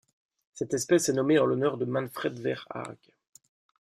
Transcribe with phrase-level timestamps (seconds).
[0.55, 3.11] Cette espèce est nommée en l'honneur de Manfred Verhaagh.